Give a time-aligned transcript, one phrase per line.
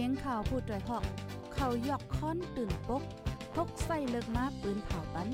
[0.00, 1.04] สียงข่าวพูดด้วยหอก
[1.54, 3.02] เขายอกค้อนตื่นปก
[3.54, 5.28] พกใส่เลิกมาปืนเผาปัน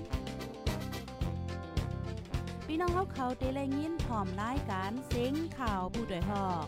[2.67, 6.67] พี่น้องเขาเขาเตะแลยินพร้อมรายการเสียงข่าวผู้ด้วยหอก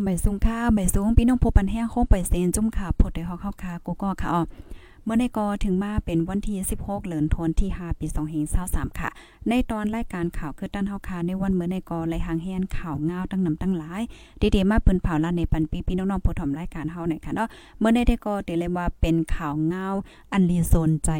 [0.00, 4.42] อ๋อค่ะไม่สูงค่ะไม่สูงพี่น้องพบปันแห้งโค้งไปเซนจุ่มค่ะพดได้ฮอกเข้าค่ะกูก็ค่ะอ๋อ
[5.04, 8.06] เมื่อในกอถึงมาเป็นวันที่ 16เหลือนทนที่5ปี
[8.48, 9.08] 2523ค่ะ
[9.48, 14.02] ในตอนรายการข่าวคือตั้นเฮาคาในวันเมื่อในกอไหลหางแฮนข่าวเงาตั้งนำตั้งหลาย
[14.54, 19.86] ดีๆมาเปิ้นเผาละในปันปีพี่น้องๆผู้ถมรายการเฮาหน่อยค่ะเนาะเมื่อในได้กอเตเลยว่าเป็นข่าวเงา
[20.32, 21.10] อันลีโซนใจ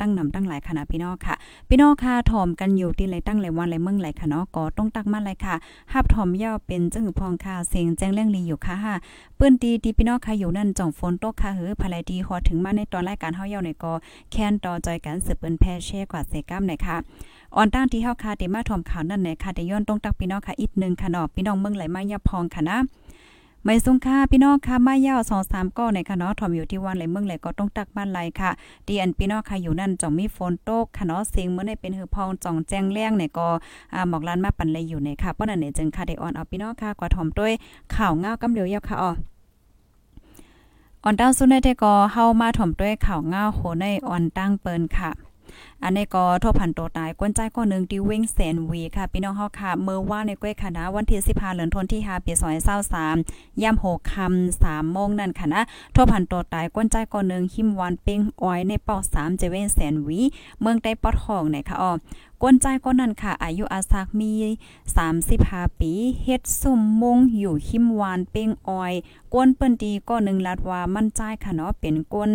[0.00, 1.34] ตั้งนำตั้งหลายคณะพี่น้องค่ะ
[1.68, 5.54] พี่น้องค่ะถอมกันอยู่ที่ไรตั้งไรวันไรเมืองไรค่ะเนาะก็ต้องตักมาเลยค่ะ
[5.92, 8.94] ฮับถอมย่อเป็นจังพองค่ะเสียงแจ้งเรื่องลีอยู่ค่ะฮะ
[9.36, 13.92] เปิ้นตีตีพี่น้องค่ะอยู่นั่นจ่องฝนตกค่ะเฮือภายดีฮอถึงมาในตอนรายการเฮาเย่าในก็
[14.30, 16.96] แค้นต่อจอยกันสืบเปิ้นแพ่แช่กว่าเซกัมหน่อยค่ะ
[17.56, 22.78] ออนตั้งที่เฮาค่ะเดมาถอมข่าวนั่นไหนค่ะแต่ย้อนต้องตักพี่น้องค่ะอีกนึงค่ะเนาะพี่น้องเมืองไหลมาย่าพองค่ะนะ
[23.64, 28.50] ไม่สุงค่าพี่น้องค่ะมายาวสองสามก้อในค่ะเนาะถอมอยู่ที่วันไหลเมืองไหลก็ต้องตักบ้านไหลค่ะ
[28.86, 33.48] ดีอันพี่น้องค่ะอยู่นั่นจ่องมีฝนตกค่ะเนาะเสียงเมื่อในเป็นหือพองจ่องแจ้งแรงเนี่ยก็
[34.08, 37.52] หมอกลานมาปันเลยอยู่ในค่ะเพราะนั้นเนี่ยจึงค่ะได้ออนเอาพี่น้องค่ะกว่าถอมด้วย
[37.94, 39.10] ข่าวเงากำเหลียวยาวค่ะอ๋อ
[41.04, 45.10] ออนตั้งสุนแต่ก็เฮามาถ่อมด้วยข่าวเงาโหในออนตั้งเปินค่ะ
[45.84, 52.32] อันนี้ก็ทบพันตัวตายก้นใจก้อนหนึ่งที่เว้งแสนวีค่ะพี่น้องเฮาค่ะเมื่อว่าในก้วยคณะวันที่15เดือนธันวาคมที่5ปี
[52.96, 55.62] 2023ย่ำ6ค่ำ3โมงนั่นค่ะนะ
[55.94, 60.20] ทบพันตัวตายก้นใจก้อนหนึ่งหิมวานเป้งอ้อยในเป้า3เจเว้งแสนวี
[60.60, 61.92] เมืองใต้ปอดห้องไหนค่ะอ๋อ
[62.42, 64.32] กวนใจก็นั่นค่ะ อายุอาสักมี
[65.06, 65.92] 35 ปี
[66.24, 68.92] เฮ็ดสุ่มมงอยู่หิมวานเป้งอ้อย
[69.32, 72.30] กวนเปิ้นดีก็นึงลัดว่ามั่นใจค่ะเนาะเป็นกวน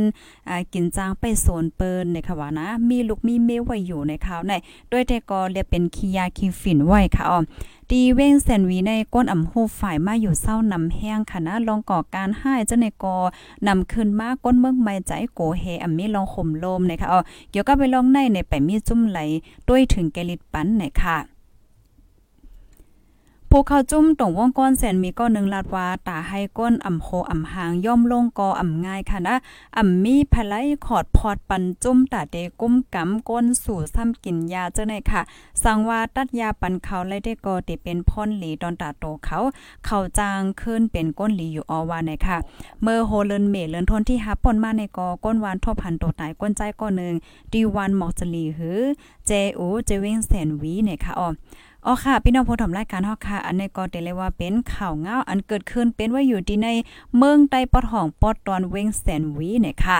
[0.50, 4.54] อ่ากินจางไปโซนเปิ้นในค่ะว่านะ มีลูกมีเมไว้อยู่ในข่าวใน
[4.92, 7.38] ด้วยแต่ก็เรียกเป็นคียาคีฝิ่นไว้ค่ะอ๋อ
[7.92, 13.18] ดีเว้งแสนวีในก้นอ่ำโฮฝ่ายมาอยู่เศร้านำแห้งค่ะนะลองก่อการให้เจ้าในกอ
[13.68, 17.20] นำขึ้นมาก้นเมืองไม่ใจโกเฮอ่ำมีลองข่มลมนะคะอ๋อ
[17.52, 19.20] เกี่ยวกับไปลองในในไปมีจุ่มไหล
[19.68, 21.35] ด้วยถึงแกลิดปันไหนค่ะ
[23.58, 29.36] ผู้เข้าจุ่มตรงวงก้อนแสนมีก้อนหนึ่งลาดว่าตาให้ก้นอ่ำโคอ่ำหางย่อมลงกออ่ำง่ายค่ะนะ
[29.78, 30.56] อ่ำมีภไล
[30.86, 35.22] ขอดพอดปันจุ่มตาเดกุ้มกำก้นสู่ซ้ำกินยาเจ้าไหนค่ะ
[35.64, 39.40] สั่งว่าตัดยาปันเขาเลยได้กอติเป็นพ่นหลีตอนตาโตเขา
[39.86, 42.38] เขาจางขึ้นเป็นก้นหลีอยู่อวานค่ะ
[42.82, 47.14] เมื่อโฮเลนเมเลินทนที่หาปนมาในกอก้นวานทบพันโตตายก้นใจก้อนหนึ่ง
[47.54, 48.80] ดีวันหมอกจลีหือ
[49.28, 51.30] เจอูเจเวงแสนวีเนี่ยค่ะอ๋อ
[51.88, 56.68] อ๋อค่ะ พี่น้องผู้ชมรายการเฮาค่ะ อันนี้ก็ได้เลยว่าเป็นข่าวเงาอันเกิดขึ้นเป็นว่าอยู่ที่ใน
[57.18, 59.98] เมืองใต้ปอดห้องปอดตอนเวงแสนวีเนี่ยค่ะ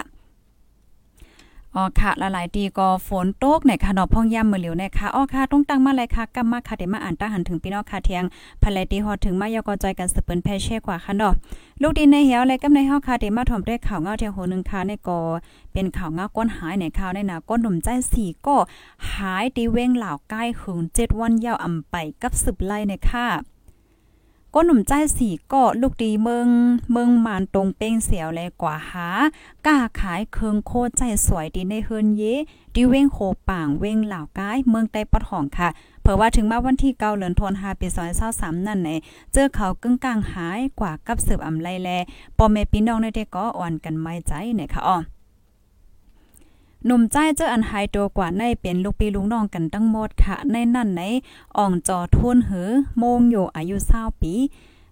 [1.78, 8.24] อ๋อค่ะละหลายตีก็ฝนตกในค่ะดอกพ่องย่ำมือเหลียวนะคะอ๋อค่ะต้องตั้งมาเลยค่ะกำมาค่ะเดี๋ยวมาอ่านตั้งหันถึงพี่น้องค่ะเทียง
[8.62, 11.34] ภายตีฮอดถึงมายกอจอยกันสเปิ้นแพเช่กว่าค่ะดอก
[11.82, 15.20] ลูกดินในเหี่ยวอะไรกำในเฮาค่ะเดี๋ยวมาถมด้วยข่าวเงาเทียงโหนึงค่ะในก็
[15.74, 18.56] เป็นข่าวเงาก้นหายในข่าวในน่ะก้นหนุ่มใจสี่ก็
[19.14, 23.28] หายตีเว้งเหล่าใกล้หึง7วันยาวอำไปกับสืบไล่ในค่ะ
[24.58, 26.48] ก็หนุ่มใจสีก็ลูกดีเมือง
[26.92, 29.08] เมืองมานตรงเป้งเสียวแลกว่าหา
[29.66, 32.24] กล้าขายเคืองโคใจสวยดีในเฮินเย
[32.76, 33.18] ดีเว้งโค
[33.50, 35.70] ป่างเว้งเหล่ากายเมืองใต้ปอดห้องค่ะ
[36.02, 37.88] เผื่อว่าถึงมาวันที่เก้าเดือนธันวาคมปี
[38.28, 38.90] 2023นั่นไหน
[39.34, 41.90] เจอเขากึ่งกลางหายกว่ากับสืบอำไลแล
[42.38, 44.98] ปอแม่พี่น้องในเด็กก็อ่อนกันไม่ใจเนี่ยค่ะอ๋อ
[46.88, 51.02] หนุ่มใจเจออันหายตัวกว่าในเป็นลูกปีลูกน้องกันตั้งหมดค่ะ ในนั่นใน
[51.58, 52.70] อ่องจอทุนหือ
[53.00, 54.34] โมงอยู่อายุ20ปี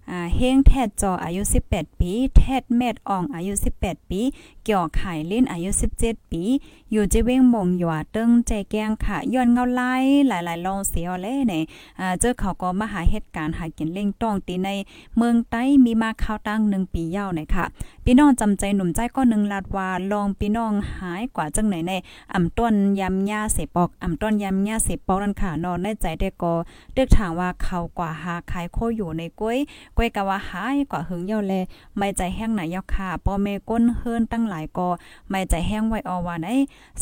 [0.09, 1.41] อ่าเฮงแทดจออายุ
[1.71, 4.21] 18 ปี แทดเม็ดอ่องอายุ 18 ปี
[4.63, 5.69] เกี่ยวไข่เลิ้นอายุ
[6.01, 6.43] 17 ปี
[6.91, 9.93] อยู่จะเว้งมงหยัวตึงใจแกงค่ะย้อนเงาไล่
[10.27, 11.63] หลายๆลองเสียวเลยเนี่ย
[11.99, 14.69] อ่าเจอเขาก็มาหาเหตุการณ์หากินเล่งต้องตีใน
[15.17, 17.65] เมืองใต้มีมาข้าวตั้ง1ปียาวเนี่ยค่ะ
[18.05, 21.93] พี่น้องจำใจหนุ่มใจก็นึงลาดว่าลองพี่น้องหายกว่าจังไหนใน
[22.33, 26.53] อ่ำต้นยำหญ้าเสปอกอ่ำต้นยำหญ้าเสปอกนั่นค่ะนอนในใจได้ก็
[26.93, 29.57] เดึกถามว่าเขากว่าหาขายโคอยู่ในกล้วย
[29.97, 31.53] ก้วยกะว่าหายกว่าหึงเยาแล
[31.97, 34.89] ไม่ใจแห้งไหนยอกค่ะปอเมก้นเฮิรนตั้งหลายก็
[35.29, 36.47] ไม่ใจแห้งไว้อว่าไหน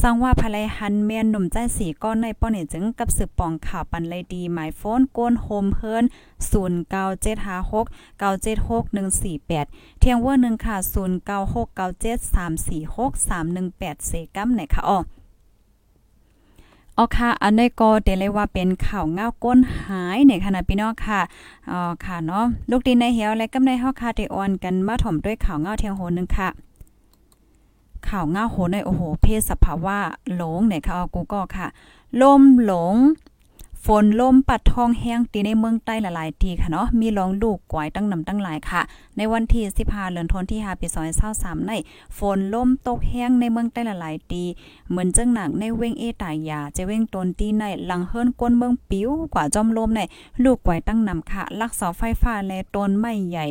[0.02, 6.04] สร้างว่าภายหันเมียนหนุ่มใจสีก้อนในป้อนี่ยจึงกับสืบปองข่าวปันเลยดีหมายโฟนก้นโฮมเฮิรน
[6.52, 7.86] 0976
[8.22, 8.84] 976
[9.42, 10.78] 148เที่ยงวอร์นึงค่ะ
[13.00, 15.00] 09697346 318เซกัมไหนค่ะอ๋อ
[17.02, 21.22] อค่ะ อันนี้ก็เตเลยว่าเป็นข่าวเงาก้นหายในขณะพี่น้องค่ะ
[21.72, 26.50] อ๋อค่ะเนาะ ลูกดินในเหี่ยวและก็ในเฮาค่ะได้ออนกันมาถ่อมด้วยข่าวเงาเทียงโหนึงค่ะ
[28.08, 29.98] ข่าวเงาโหในโอ้โห เพศสภาวะ
[30.36, 31.68] หลงเนี่ยค่ะกูก็ค่ะ
[32.22, 32.96] ลมหลง
[33.88, 38.82] ฝนลมปัดทองแห้งตีในเมืองใต้หลายๆทีค่ะเนาะมีรองลูกกวายตั้งนำตั้งหลายค่ะ
[39.18, 40.88] ในวันที่15เดือนธันวาคมที่5ปี
[41.28, 41.72] 2023ใน
[42.18, 44.44] ฝนลมตกแห้งในเมืองใต้หลายๆตี
[44.90, 50.02] เหมือนจังหนักในเว้งเอตายาจะเว้งตนตีในหลังเฮิรนก้นเมืองปิ้วกว่าจอมลมใน
[50.44, 53.46] ลูกกวายตั้งนำค่ะลักเสาไฟฟ้าและต้นไม้ใหญ่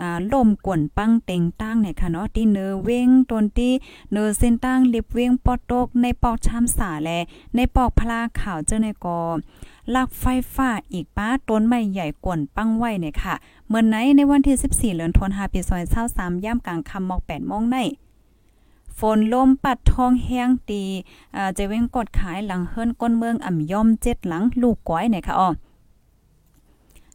[0.00, 3.70] อ่าลมกวนปังเต็งตั้งเนี่ยค่ะเนาะที่เนอเว้งตนตี
[4.12, 7.10] เนอเส้นตั้งลิบเว้งปอดตกในปอกชามสาแล
[7.54, 9.20] ในปอกพลาขาวเจ้าในกอ
[9.94, 10.24] ลักไฟ
[10.54, 13.34] ฟ้าอีกป้าต้นไม้ใหญ่กวนปังไว้เนี่ยค่ะ
[13.68, 15.60] เมื่อไหนในวันที่ 14เดือนธันวาคมปี
[16.02, 17.76] 2023ย่ำกลางค่ำมอก8โมงใน
[18.98, 20.82] ฝนลมปัดทองแห้งตี
[21.36, 25.48] อ่าจะเว้งกดขายหลังเฮิรนก้นเมืองอ่ำย่อมเจ็ดหลังลูกก้อยเนี่ยค่ะอ๋อ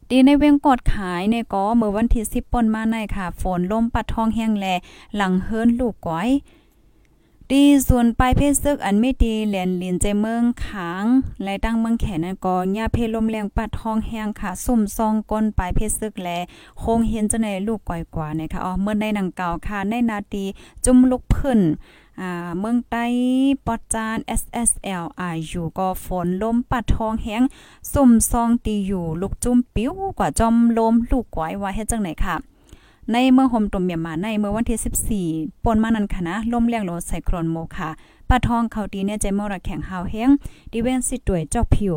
[0.08, 4.66] ดีในเวงกอดขายเนี่ยก็เมื่อวันที่10ปนมาในค่ะ ฝนลมปัดทองแห้งแล
[5.16, 6.28] หลังเฮิรนลูกก้อย
[7.50, 11.04] ดีส่วนปลายเพศซึกอันไม่ดีเหรียญลินใจเมืองขาง
[11.44, 16.38] และตั้งเมืองแขนนั่นก็ยาเพลมแรงปัดทองแห้งค่ะสุ่มซองก้นปลายเพศซึกและ
[16.82, 20.44] คงเห็นจะในลูกก่อยกว่านะคะอ๋อเมื่อในหนังเก่าค่ะในนาที
[20.84, 21.60] จุ่มลุกพึ่น
[22.60, 23.04] เมืองใต้
[23.66, 27.42] ปอจาน SSL อาอยู่ก็ฝนลมปัดทองแห้ง
[27.92, 32.36] สุ่มซองตีอยู่ลูกจุ่มปิ้วกว่าจอมลมลูกก้อยว่าเฮ็ดจังไหนค่ะ
[33.10, 37.88] ในเมืองโฮมตุมเมียมาในเมื่อวันที่14ปนมานันค่ะนะลมแรงโลไซโครนโมค่ะ
[38.28, 40.30] ปะทองเขาดีเนี่ยใจมอระแข็งหาวแห้ง
[40.72, 41.94] ดิเวนสิตวยจอกผิว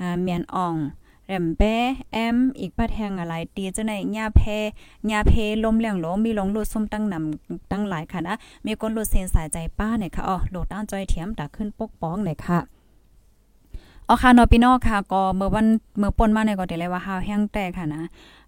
[0.00, 0.74] อ่าเมียนอ่อง
[1.28, 1.62] แรมแป
[2.12, 4.40] แอมอีกปัดแหงอะไรตีจะในหญ้าเพ
[5.08, 5.32] หญ้าเพ
[5.64, 8.34] ลมแรงโลมีลงลุดซุ่มตั้งนำตั้งหลายค่ะนะ
[8.66, 12.73] มีคนลุดเซนสายใจป้าเนี่ยค่ะอ๋อโหลดด้านจอยเทียมตาขึ้นปกป้องเนี่ยค่ะ
[14.08, 15.66] อ๋อค่ะนอพี่นอค่ะ ก็เมื่อวัน
[15.98, 18.02] เมื่อปนมาเนี่ยก็ได้เลยว่าหาวแห้งแตกค่ะนะ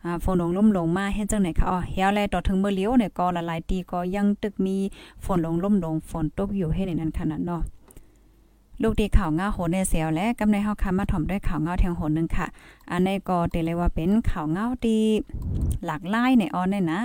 [0.05, 4.77] อ่าฝนลงล่มลงมาเฮ็ดจังไหนคะอ๋อเฮียแลต่อถึงเมื่อเลี้ยวเนี่ยก็ละลายตีก็ยังตึกมี
[5.25, 7.63] ฝนลงล่มลงฝนตกอยู่เฮ็ดในนั้นขนาดเนาะ
[8.83, 12.47] ลูกดีข่าวง้าโหในเสียวและกำในเฮาคำมาถ่อมด้วยข่าวง้าแทงโหนึงค่ะ
[12.91, 14.99] อันนี้ก็เตเลยว่าเป็นข่าวง้าดี
[15.87, 17.01] หลากหลายในออนเนี่ยนะ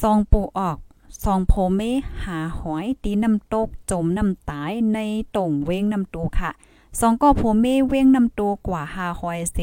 [0.00, 0.78] ซองปูออก
[1.22, 1.80] ซองโพเม
[2.24, 4.98] หาหอยตีน้ำตกจมน้ำตายใน
[5.36, 6.50] ต่งเว้งน้ำตูค่ะ
[7.00, 9.58] สองก็ผัวเมเว้งน้ำตัวกว่าหาหอยเส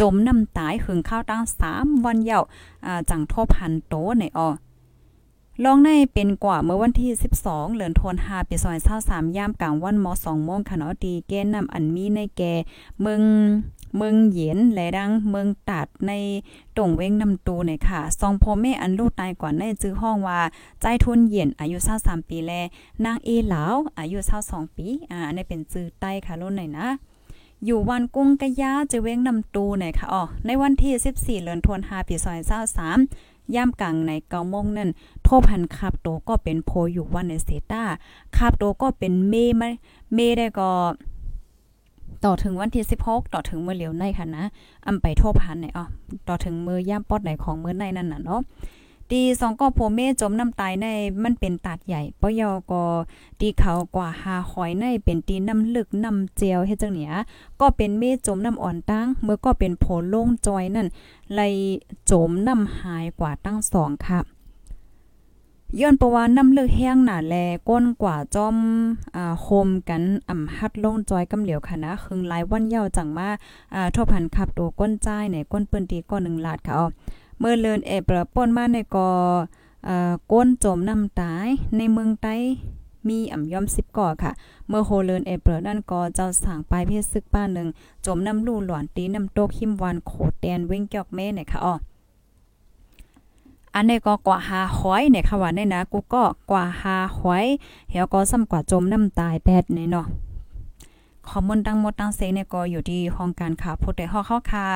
[0.00, 2.40] จมน้ำตายหึงข้าวตั้งสามวันเยา
[2.86, 4.48] อ่าจังทบพันโตในออ
[5.64, 7.10] ลองในเป็นกว่าเมื่อวันที่
[7.44, 12.52] 12 เหลือนทวน5ปีซอย23ย่ามกลางวันม2โมงค่ะเนาะดีแก้นำอันมีในแก่
[13.00, 13.22] เมือง
[13.96, 16.12] เมืองเย็นและดังเมืองตัดใน
[16.76, 20.40] ตรงเว้งนำตูเนี่ยค่ะซองพ่อแม่อันลูกตายก่อนในจื้อห้องว่า
[20.80, 22.52] ใจทุนเย็นอายุ23ปีแล
[23.04, 24.18] นางเอหลาวอายุ
[24.48, 26.88] 22ปีอ่าอันนี้เป็นจื้อใต้ค่ะรุ่นหน่อยนะ
[27.64, 30.92] อยู่วันกุ้งกะยาจะเว้งนำตูเนี่ยค่ะอ๋อในวันที่
[31.40, 32.14] 14เดือนธันวาคมปี
[32.80, 34.90] 2023ย่ามกลางในเกาโมงนั่น
[35.22, 37.82] โทพันคาบโตก็เป็นโพอยู่วันในเซต้า
[38.36, 39.68] คาบโตก็เป็นเมมา
[40.14, 40.70] เมได้ก็
[42.24, 44.44] ต่อถึงวันที่16 ต่อถึงเมื่อเหลียวในค่ะนะ
[44.86, 45.84] อำไปโทบหันเนี่ยอ๋อ
[46.28, 48.40] ต่อถึงมือย่ามปอดไหนของมือในนั่นน่ะเนาะ
[49.12, 50.86] ดีสองก็โพเมจมน้ำตายใน
[51.24, 52.82] มันเป็นตัดใหญ่ปยอก็
[53.40, 57.12] ดีเขากว่าหาหอยในเป็นตีน้ำลึกน้ำเจียวเฮ็ดจังเนี้ย
[57.60, 60.88] ก็เป็นเมจมน้ำอ่อนตั้งเมื่อก็เป็นโพโล่งจอยนั่น
[61.34, 61.40] ไล
[62.10, 64.20] จมน้ำหายกว่าตั้งสองค่ะ
[65.80, 67.34] ย้อนประวานน้ำเลือกแห้งหนาแล
[67.68, 68.56] ก้นกว่าจอม
[69.16, 73.28] อ่าโฮมกันอ่ำฮัดลงจอยกำเหลียวค่ะนะคึงหลายวันเย้าจังมา
[73.74, 76.86] อ่าทบพันขับตัวก้นจ้ายในก้นเปิ้นตีก้อน1ลาดค่ะอ๋อ
[77.38, 79.08] เมื่อเลินเอเปรป่นมาในกอ
[79.88, 82.34] อ่าก้นจมน้ำตายในเมืองใต้
[83.08, 84.32] มีอ่ำย่อม10ก่อค่ะ
[84.68, 87.68] เมื่อโฮเลินเอเปรนั่นก็เจ้าสางปลายเพศซึกป้าหนึ่ง
[88.06, 91.74] จมน้ำลู่หลอนตีน้ำโตกหิมวันโคดแดนเว้งเกอกแม่เนี่ยค่ะอ๋อ
[93.74, 97.46] อันนี้ก็กว่าหาหอยเนี่ยค่ะว่าเนี่ยนะกูก็กว่าหาหอย
[97.90, 100.06] เหี่ยวก็ซ้ำกว่าจมน้ำตายแปดเนี่ยเนาะ
[101.28, 104.66] ข้อมูลตั้งหมดตั้งเซเนี่ยก็อยู่ที่ห้องการข่าวพูดได้ฮอเข้าคา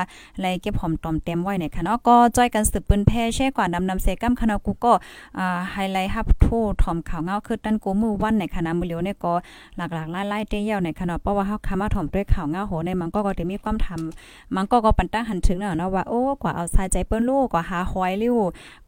[0.40, 4.92] และเก็บหอมตอมเต็มไว้เนี่ยค่ะเนาะก็จ้อยกันสืบปืนแพ่แช่กว่านำนำเซกัมคณะกูก็
[5.38, 9.32] อ่าไฮไลท์ฮับทูถอมข่าวเงาคือตั้นกูมือวันในคณะมือเหลียวเนี่ยก็
[9.76, 18.36] หลากๆไล่ๆเตี้ยวในคณะเพราะว่าเฮาคามาถอมด้วยข่าวเงาโหในมันก็ก็จะมีความทำมันก็ก็ปันตั้งหันถึงเนาะว่าโอ้กว่าเอาสายใจเปิ้นลูกกว่าหาหอยลิ้ว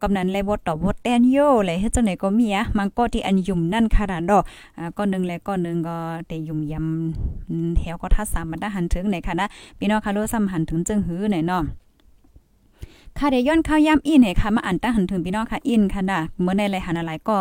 [0.01, 4.43] กำนั้นเลยบดตอบบดแอนโยเลยเฮ็ดจังไหนก็มีอะมันก็ที่อันยุ่มนั่นขนาดดอก
[4.77, 5.97] อ่าก็นึงแล้วก็นึงก็
[6.27, 9.47] ได้ยุ่มยำแถวก็ทัดสามมันได้หันถึงไหนค่ะนะ
[9.79, 11.63] พี่น้องค่ะรู้ซ้ำหันถึงจึงหื้อไหนเนาะ
[13.17, 17.37] ค่ะเดี๋ยวย้อนเข้าย่ำอินให้ค่ะมาอ่านตั้งหันถึงพี่น้องค่ะอินค่ะนะเมื่อในไรหันอะไรก็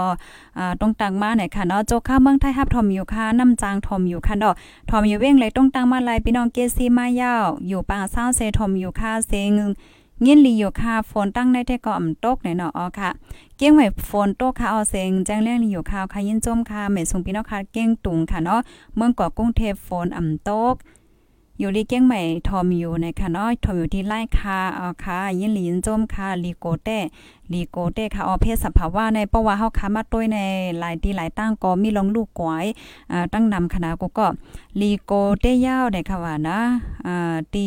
[0.80, 4.54] ตรงตังมาเนี่ยค่ะเนาะโจข้าเมืองไทยฮับทอมอยู่ค่ะน้ำจางทอมอยู่ค่ะเนาะ
[4.90, 9.50] ทอมอยู่เว้งเลยตรงตังมาลายพี่น้องเกซีมายาวอยู่ปางเศร้าเซทอมอยู่ค่ะเซง
[10.22, 13.10] เงี้ยนลีอยู่ค่ะฝนตั้งได้แต่ก็อ่ำตกในเนาะอ๋อค่ะ
[13.56, 18.60] เก้งไหวฝนตกค่ะเอาเซงแจ้งเรื่องลีอยู่ค่ะค่ะยินจมค่ะแม่ส่งพี่น้องค่ะเก้งตุงค่ะเนาะ
[18.96, 20.76] เมืองเกาะกรุงเทพฝนอ่ำตก
[21.60, 26.98] อยู่ลีเก้งใหม่ทอมอยู่ในค่ะเนาะทอมอยู่ที่ไร่คาเอาค่ะ ยินหลีนจมค่ะลีโกเต้
[27.52, 30.38] ลีโกเต้ค่ะเอเพศสภาวะในเพราะว่าเฮาค้ามาต้วยใน
[30.78, 32.66] หลายที่หลายตั้งก็มีลงลูกกวย
[33.12, 34.26] อ่าตั้งนำคณะกูก็
[34.80, 36.58] ลีโกเต้ยาวในค่ะว่านะ
[37.06, 37.66] อ่าตี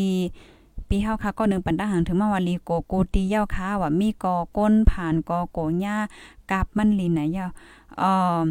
[0.92, 5.96] ปีเฮาค่ะก็หนึ่งปันตาหังถึงมาว่าลีโกโกตีเย้าค่ะว่ามีกอก้นผ่านกอโกญ้า
[6.52, 7.46] กาบมันลีไหนเย้า
[7.98, 8.42] เอ่อ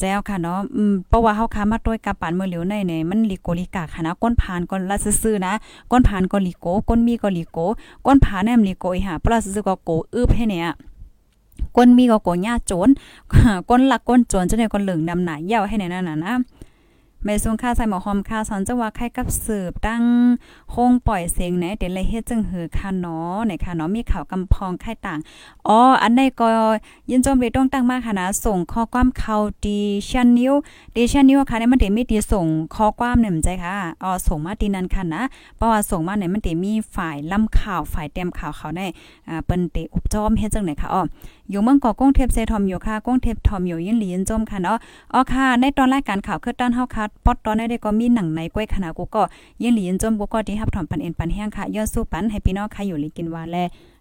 [0.00, 5.52] แจ้วค่ะเนาะอืมเพราะว่าเฮาค้ามาต้วยกับปานเมื้อเหลียวในเนี่ยมันลิโกลิกาค่ะนะก้นผ่านก้นละซื่อๆนะ
[5.90, 7.58] ก้นผ่านก็ลิโกก้นมีก็ลิโก
[8.06, 10.66] ก้นผ่านเนี่ยมันลิโกอีหาปลาซื่อๆก็โกอึบให้เนี่ย
[11.76, 12.88] ก้นมีก็โกญ้าโจร
[13.70, 16.34] ก้นหลักก้นโจรจะได้ก้นเหลืองดำหนายาวให้ในนั้นน่ะนะ
[17.26, 20.02] แม่ซุงค่าใส่หมอหอมค่าสอนจังว่าใครกับสืบตั้ง
[20.72, 25.18] โฮงปล่อยเสียงไหนเดี๋ยวเลยเฮ็ดจังหือค่ะเนาะไหนค่ะเนาะมีข่าวกำพองไข่ต่าง
[25.68, 26.46] อ๋ออันใดก็
[27.10, 29.78] ยินจมเลยต้องตั้งมาค่ะนะส่งข้อความเข้าดิ
[30.08, 30.54] ชันนิว
[30.94, 35.22] ดิชันนิวค่ะเนี่ยมันได้มีตีส่งข้อความเนี่ยมันใจค่ะอ๋อส่งมาตีนั้นค่ะนะ
[35.56, 38.80] เพราะว่าส่งมาเนี่ยมันได้มีฝ่ายล่ำข่าวฝ่ายเตรียมข่าวเขาใน
[39.28, 41.02] อ่าเปิ้นเตอุบจอมเฮ็ดจังไหนค่ะอ๋อ
[41.50, 44.76] อยู่เมืองเกาะกงเทพเซทอมอยู่ค่ะกงเทพทอมอยู่ยินหลียินจมค่ะเนาะ
[45.12, 49.22] อ๋อค่ะในตอนรายการข่าวคือต้านเฮาค่ะปอดตอนได้ก็มีหนังในก้วยขนาดกูก็
[49.62, 53.56] ยินหลียนจมกูก็ที่รับถอมปันเอ็นปันแห้งค่ะย้อนสู้ปันให้พี่น้องค่ะอยู่ลีกินว่าแล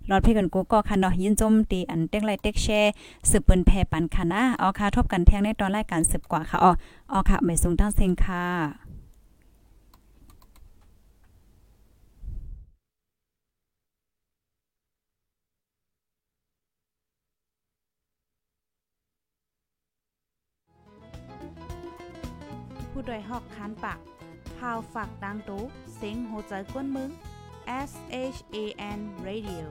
[0.10, 2.92] รอดเพื่อนกูก็ค่ะเนาะยินจมตีอันเต็กไลเต็กแชร์
[3.30, 6.72] สืบเปิ้นแพปันค่ะนะอ๋อค่ะทบกันแทงในตอนรายการสืบกว่าค่ะอ๋อ
[7.12, 8.83] อ๋อค่ะไม่สูงทั้งเซ็งค่ะ
[22.94, 24.00] ผู้ดยหอกคานปาก
[24.58, 25.64] พาวฝากดังตู้
[25.96, 27.10] เสียงโหใจกวนมึง
[27.90, 27.92] S
[28.36, 28.58] H A
[28.98, 29.66] N Radio